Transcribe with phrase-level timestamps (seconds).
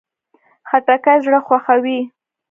[0.69, 1.99] خټکی زړه خوښوي.